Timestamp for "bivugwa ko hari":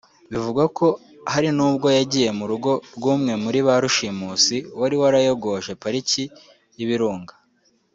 0.31-1.49